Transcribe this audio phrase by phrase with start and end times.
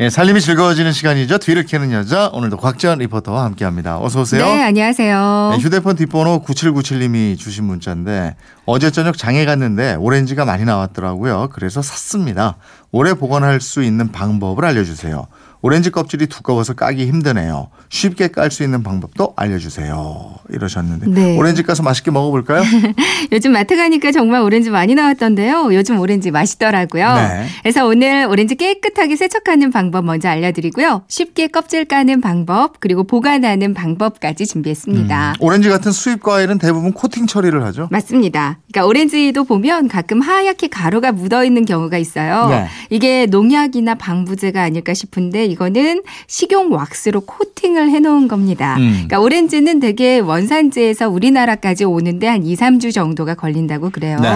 [0.00, 1.38] 예, 살림이 즐거워지는 시간이죠.
[1.38, 4.00] 뒤를 캐는 여자 오늘도 곽지연 리포터와 함께합니다.
[4.00, 4.44] 어서 오세요.
[4.44, 5.50] 네, 안녕하세요.
[5.52, 8.34] 네, 휴대폰 뒷번호 9797님이 주신 문자인데
[8.66, 11.50] 어제 저녁 장에 갔는데 오렌지가 많이 나왔더라고요.
[11.52, 12.56] 그래서 샀습니다.
[12.90, 15.28] 오래 보관할 수 있는 방법을 알려주세요.
[15.64, 17.68] 오렌지 껍질이 두꺼워서 까기 힘드네요.
[17.88, 20.34] 쉽게 깔 수 있는 방법도 알려주세요.
[20.50, 21.38] 이러셨는데 네.
[21.38, 22.62] 오렌지 까서 맛있게 먹어볼까요?
[23.32, 25.74] 요즘 마트 가니까 정말 오렌지 많이 나왔던데요.
[25.74, 27.14] 요즘 오렌지 맛있더라고요.
[27.14, 27.46] 네.
[27.62, 31.04] 그래서 오늘 오렌지 깨끗하게 세척하는 방법 먼저 알려드리고요.
[31.08, 35.30] 쉽게 껍질 까는 방법 그리고 보관하는 방법까지 준비했습니다.
[35.30, 37.88] 음, 오렌지 같은 수입 과일은 대부분 코팅 처리를 하죠.
[37.90, 38.58] 맞습니다.
[38.70, 42.48] 그러니까 오렌지도 보면 가끔 하얗게 가루가 묻어 있는 경우가 있어요.
[42.50, 42.66] 네.
[42.90, 48.74] 이게 농약이나 방부제가 아닐까 싶은데 이거는 식용 왁스로 코팅을 해놓은 겁니다.
[48.78, 48.90] 음.
[48.92, 54.18] 그러니까 오렌지는 되게 원산지에서 우리나라까지 오는데 한 2, 3주 정도가 걸린다고 그래요.
[54.20, 54.28] 네.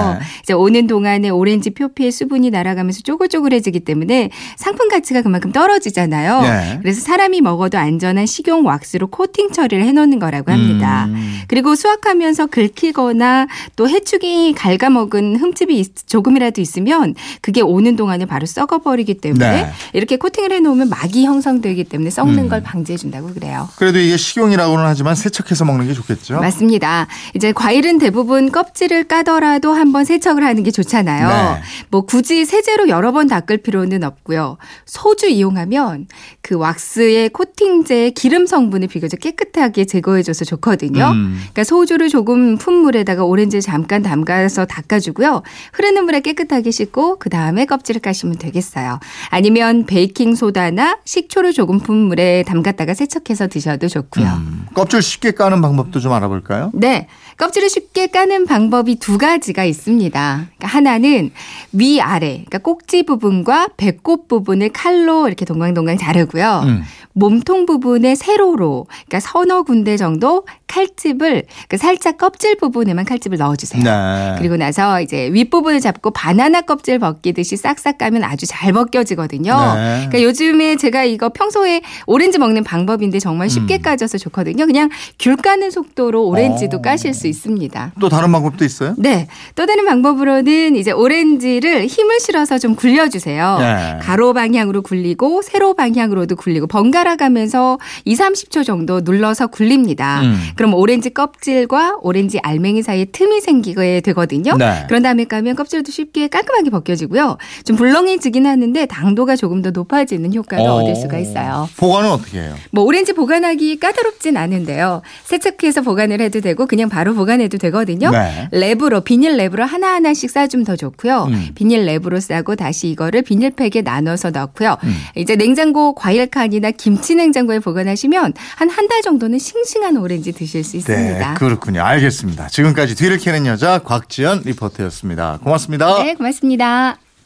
[0.43, 6.41] 이제 오는 동안에 오렌지 표피의 수분이 날아가면서 쪼글쪼글해지기 때문에 상품 가치가 그만큼 떨어지잖아요.
[6.43, 6.79] 네.
[6.83, 11.07] 그래서 사람이 먹어도 안전한 식용 왁스로 코팅 처리를 해놓는 거라고 합니다.
[11.09, 11.41] 음.
[11.49, 19.15] 그리고 수확하면서 긁히거나 또 해충이 갉아먹은 흠집이 있- 조금이라도 있으면 그게 오는 동안에 바로 썩어버리기
[19.15, 19.71] 때문에 네.
[19.93, 22.49] 이렇게 코팅을 해놓으면 막이 형성되기 때문에 썩는 음.
[22.49, 23.69] 걸 방지해 준다고 그래요.
[23.77, 26.41] 그래도 이게 식용이라고는 하지만 세척해서 먹는 게 좋겠죠.
[26.41, 27.07] 맞습니다.
[27.35, 31.29] 이제 과일은 대부분 껍질을 까더라도 한번 세척을 하는 게 좋잖아요.
[31.29, 31.63] 네.
[31.91, 34.59] 뭐 굳이 세제로 여러 번 닦을 필요는 없고요.
[34.87, 36.07] 소주 이용하면
[36.43, 41.11] 그 왁스의 코팅제의 기름 성분을 비교적 깨끗하게 제거해줘서 좋거든요.
[41.11, 41.37] 음.
[41.39, 45.43] 그러니까 소주를 조금 푼 물에다가 오렌지를 잠깐 담가서 닦아주고요.
[45.73, 49.01] 흐르는 물에 깨끗하게 씻고 그 다음에 껍질을 까시면 되겠어요.
[49.31, 54.27] 아니면 베이킹 소다나 식초를 조금 푼 물에 담갔다가 세척해서 드셔도 좋고요.
[54.27, 56.71] 음, 껍질 쉽게 까는 방법도 좀 알아볼까요?
[56.75, 57.09] 네.
[57.39, 60.47] 껍질을 쉽게 까는 방법이 두 가지가 있습니다.
[60.57, 61.31] 그러니까 하나는
[61.73, 66.63] 위아래, 그러니까 꼭지 부분과 배꼽 부분을 칼로 이렇게 동강동강 자르고요.
[66.65, 66.83] 음.
[67.13, 73.83] 몸통 부분에 세로로, 그러니까 서너 군데 정도 칼집을 그러니까 살짝 껍질 부분에만 칼집을 넣어주세요.
[73.83, 74.35] 네.
[74.39, 79.53] 그리고 나서 이제 윗부분을 잡고 바나나 껍질 벗기듯이 싹싹 까면 아주 잘 벗겨지거든요.
[79.75, 80.07] 네.
[80.09, 83.83] 그러니까 요즘에 제가 이거 평소에 오렌지 먹는 방법인데 정말 쉽게 음.
[83.83, 84.67] 까져서 좋거든요.
[84.67, 84.89] 그냥
[85.19, 86.83] 귤 까는 속도로 오렌지도 어.
[86.83, 87.93] 까실 수 있습니다.
[88.01, 88.95] 또 다른 방법도 있어요?
[88.99, 89.27] 네.
[89.55, 93.59] 또 다른 방법으로는 이제 오렌지를 힘을 실어서 좀 굴려주세요.
[93.59, 93.99] 네.
[94.03, 100.21] 가로 방향으로 굴리고 세로 방향으로도 굴리고 번갈아 가면서 2, 30초 정도 눌러서 굴립니다.
[100.23, 100.39] 음.
[100.59, 104.57] 그럼 오렌지 껍질과 오렌지 알맹이 사이에 틈이 생기게 되거든요.
[104.57, 104.85] 네.
[104.89, 107.39] 그런 다음에 까면 껍질도 쉽게 깔끔하게 벗겨지고요.
[107.65, 110.75] 좀 물렁해지긴 하는데 당도가 조금 더 높아지는 효과를 어.
[110.79, 111.69] 얻을 수가 있어요.
[111.77, 112.57] 보관은 어떻게 해요?
[112.73, 115.03] 뭐 오렌지 보관하기 까다롭진 않은데요.
[115.27, 118.11] 세척해서 보관을 해도 되고 그냥 바로 보관해도 되거든요.
[118.11, 118.49] 네.
[118.53, 121.27] 랩으로 비닐 랩으로 하나 하나씩 싸주면 더 좋고요.
[121.31, 121.49] 음.
[121.55, 124.77] 비닐 랩으로 싸고 다시 이거를 비닐팩에 나눠서 넣고요.
[124.83, 124.97] 음.
[125.15, 130.73] 이제 냉장고 과일 칸이나 김치 냉장고에 보관하시면 한 한 달 정도는 싱싱한 오렌지 드실 수
[130.73, 131.35] 네, 있습니다.
[131.35, 131.83] 그렇군요.
[131.83, 132.49] 알겠습니다.
[132.49, 135.39] 지금까지 뒤를 캐는 여자 곽지연 리포터였습니다.
[135.43, 136.03] 고맙습니다.
[136.03, 137.08] 네, 고맙습니다.